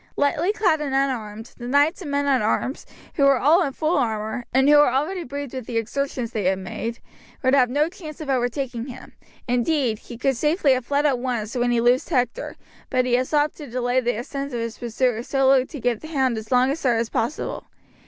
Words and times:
Lightly 0.15 0.51
clad 0.51 0.81
and 0.81 0.95
unarmed, 0.95 1.53
the 1.57 1.67
knights 1.67 2.01
and 2.01 2.09
men 2.09 2.25
at 2.25 2.41
arms, 2.41 2.87
who 3.13 3.23
were 3.23 3.37
all 3.37 3.61
in 3.61 3.71
full 3.71 3.99
armour, 3.99 4.45
and 4.51 4.67
who 4.67 4.77
were 4.77 4.91
already 4.91 5.23
breathed 5.23 5.53
with 5.53 5.67
the 5.67 5.77
exertions 5.77 6.31
they 6.31 6.45
had 6.45 6.57
made, 6.57 6.97
would 7.43 7.53
have 7.53 7.69
no 7.69 7.87
chance 7.87 8.19
of 8.19 8.27
overtaking 8.27 8.87
him; 8.87 9.13
indeed 9.47 9.99
he 9.99 10.17
could 10.17 10.35
safely 10.37 10.73
have 10.73 10.87
fled 10.87 11.05
at 11.05 11.19
once 11.19 11.55
when 11.55 11.69
he 11.69 11.79
loosed 11.81 12.09
Hector, 12.09 12.55
but 12.89 13.05
he 13.05 13.13
had 13.13 13.27
stopped 13.27 13.57
to 13.57 13.67
delay 13.67 13.99
the 14.01 14.17
ascent 14.17 14.51
of 14.55 14.59
his 14.59 14.79
pursuers 14.79 15.27
solely 15.27 15.67
to 15.67 15.79
give 15.79 15.99
the 15.99 16.07
hound 16.07 16.35
as 16.35 16.51
long 16.51 16.71
a 16.71 16.75
start 16.75 16.97
as 16.99 17.09
possible. 17.11 17.65